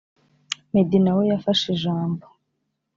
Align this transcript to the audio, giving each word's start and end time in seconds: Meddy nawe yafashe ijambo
Meddy 0.71 0.97
nawe 1.03 1.23
yafashe 1.31 1.65
ijambo 1.75 2.25